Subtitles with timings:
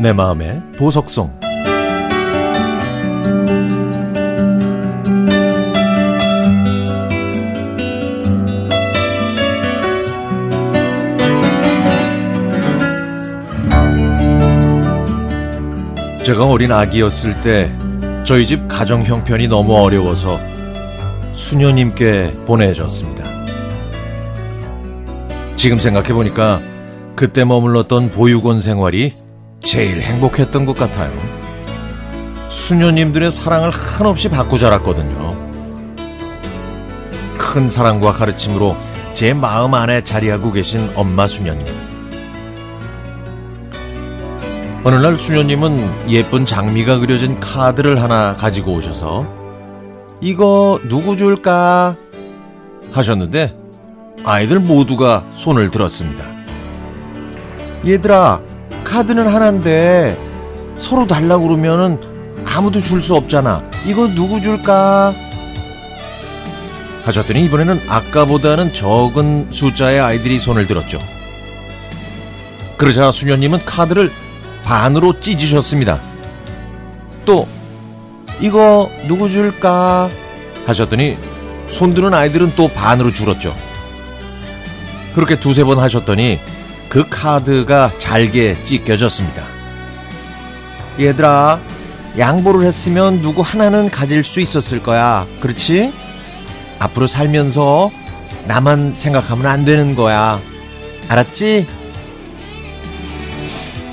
[0.00, 1.38] 내 마음의 보석송
[16.24, 17.74] 제가 어린 아기였을 때
[18.24, 20.38] 저희 집 가정 형편이 너무 어려워서
[21.32, 23.24] 수녀님께 보내줬습니다.
[25.56, 26.60] 지금 생각해보니까
[27.16, 29.14] 그때 머물렀던 보육원 생활이
[29.68, 31.12] 제일 행복했던 것 같아요.
[32.48, 35.36] 수녀님들의 사랑을 한없이 받고 자랐거든요.
[37.36, 38.74] 큰 사랑과 가르침으로
[39.12, 41.66] 제 마음 안에 자리하고 계신 엄마 수녀님.
[44.84, 49.26] 어느 날 수녀님은 예쁜 장미가 그려진 카드를 하나 가지고 오셔서
[50.22, 51.94] 이거 누구 줄까?
[52.92, 53.54] 하셨는데
[54.24, 56.24] 아이들 모두가 손을 들었습니다.
[57.86, 58.47] 얘들아,
[58.88, 60.16] 카드는 하나인데
[60.78, 62.00] 서로 달라고 그러면은
[62.46, 63.62] 아무도 줄 수 없잖아.
[63.86, 65.12] 이거 누구 줄까?
[67.04, 70.98] 하셨더니 이번에는 아까보다는 적은 숫자의 아이들이 손을 들었죠.
[72.76, 74.10] 그러자 수녀님은 카드를
[74.64, 76.00] 반으로 찢으셨습니다.
[77.24, 77.46] 또
[78.40, 80.08] 이거 누구 줄까
[80.66, 81.16] 하셨더니
[81.72, 83.54] 손드는 아이들은 또 반으로 줄었죠.
[85.14, 86.40] 그렇게 두세 번 하셨더니
[86.88, 89.46] 그 카드가 잘게 찢겨졌습니다.
[90.98, 91.60] 얘들아,
[92.18, 95.26] 양보를 했으면 누구 하나는 가질 수 있었을 거야.
[95.40, 95.92] 그렇지?
[96.78, 97.90] 앞으로 살면서
[98.46, 100.40] 나만 생각하면 안 되는 거야.
[101.08, 101.66] 알았지?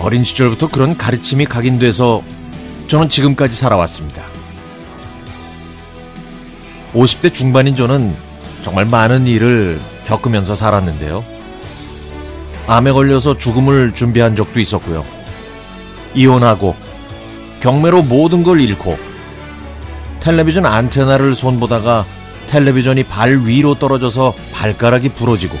[0.00, 2.22] 어린 시절부터 그런 가르침이 각인돼서
[2.88, 4.22] 저는 지금까지 살아왔습니다.
[6.94, 8.14] 50대 중반인 저는
[8.62, 11.24] 정말 많은 일을 겪으면서 살았는데요.
[12.66, 15.04] 암에 걸려서 죽음을 준비한 적도 있었고요.
[16.14, 16.74] 이혼하고
[17.60, 18.96] 경매로 모든 걸 잃고
[20.20, 22.04] 텔레비전 안테나를 손보다가
[22.48, 25.56] 텔레비전이 발 위로 떨어져서 발가락이 부러지고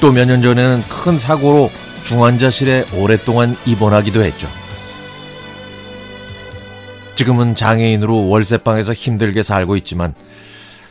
[0.00, 1.70] 또 몇 년 전에는 큰 사고로
[2.04, 4.48] 중환자실에 오랫동안 입원하기도 했죠.
[7.14, 10.14] 지금은 장애인으로 월세방에서 힘들게 살고 있지만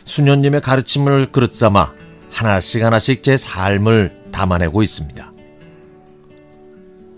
[0.06, 1.92] 수녀님의 가르침을 그릇 삼아
[2.32, 5.32] 하나씩 하나씩 제 삶을 담아내고 있습니다.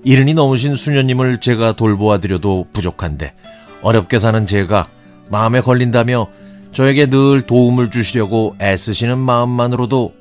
[0.03, 3.33] 이른이 넘으신 수녀님을 제가 돌보아 드려도 부족한데
[3.81, 4.87] 어렵게 사는 제가
[5.29, 6.27] 마음에 걸린다며
[6.71, 10.13] 저에게 늘 도움을 주시려고 애쓰시는 마음만으로도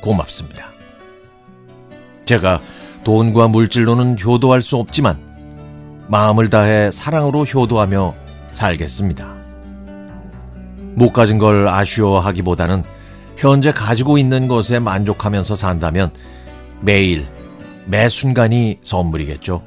[0.00, 0.72] 고맙습니다.
[2.24, 2.60] 제가
[3.04, 5.18] 돈과 물질로는 효도할 수 없지만
[6.08, 8.14] 마음을 다해 사랑으로 효도하며
[8.52, 9.34] 살겠습니다.
[10.94, 12.84] 못 가진 걸 아쉬워하기보다는
[13.36, 16.12] 현재 가지고 있는 것에 만족하면서 산다면
[16.80, 17.26] 매일,
[17.86, 19.62] 매 순간이 선물이겠죠.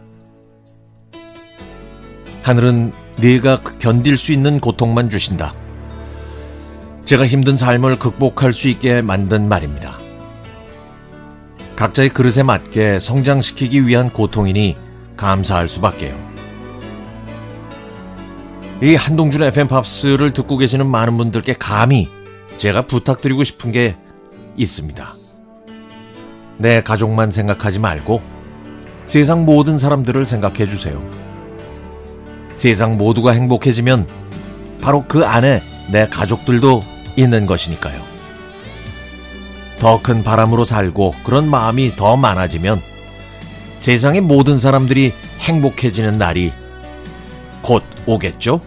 [2.43, 5.53] 하늘은 네가 견딜 수 있는 고통만 주신다.
[7.03, 9.99] 제가 힘든 삶을 극복할 수 있게 만든 말입니다.
[11.75, 14.75] 각자의 그릇에 맞게 성장시키기 위한 고통이니
[15.17, 16.17] 감사할 수밖에요.
[18.81, 22.09] 이 한동준 FM 팝스를 듣고 계시는 많은 분들께 감히
[22.57, 23.95] 제가 부탁드리고 싶은 게
[24.57, 25.15] 있습니다.
[26.57, 28.21] 내 가족만 생각하지 말고
[29.05, 31.03] 세상 모든 사람들을 생각해 주세요.
[32.55, 34.07] 세상 모두가 행복해지면
[34.81, 35.61] 바로 그 안에
[35.91, 36.83] 내 가족들도
[37.15, 37.95] 있는 것이니까요.
[39.77, 42.81] 더 큰 바람으로 살고 그런 마음이 더 많아지면
[43.77, 46.53] 세상의 모든 사람들이 행복해지는 날이
[47.61, 48.61] 곧 오겠죠?